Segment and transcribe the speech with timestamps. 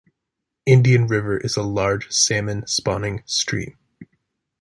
[0.65, 3.77] Indian River is a large salmon-spawning stream.